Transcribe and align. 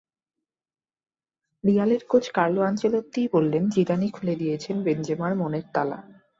রিয়ালের 1.63 2.01
coach 2.07 2.25
Carlo 2.33 2.61
আনচেলত্তিই 2.61 3.27
বললেন, 3.33 3.63
জিদানই 3.69 4.09
খুলে 4.11 4.33
দিয়েছেন 4.35 4.75
বেনজেমার 4.83 5.33
মনের 5.35 5.65
তালা। 5.73 5.97